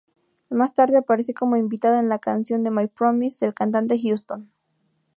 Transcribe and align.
Más 0.49 0.73
tarde 0.73 0.97
aparece 0.97 1.35
como 1.35 1.57
invitada 1.57 1.99
en 1.99 2.09
la 2.09 2.17
canción 2.17 2.63
de 2.63 2.71
"My 2.71 2.87
promise" 2.87 3.45
del 3.45 3.53
cantante 3.53 4.01
"Houston". 4.01 4.51